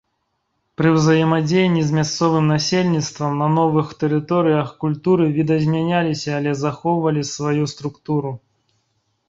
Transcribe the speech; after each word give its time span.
Пры 0.79 0.89
ўзаемадзеянні 0.93 1.83
з 1.89 1.95
мясцовым 1.97 2.47
насельніцтвам 2.53 3.37
на 3.43 3.51
новых 3.59 3.93
тэрыторыях 4.05 4.73
культуры 4.87 5.29
відазмяняліся, 5.37 6.29
але 6.41 6.51
захоўвалі 6.65 7.21
сваю 7.37 7.63
структуру. 7.79 8.31